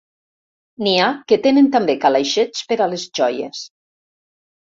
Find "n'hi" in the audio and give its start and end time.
0.85-0.93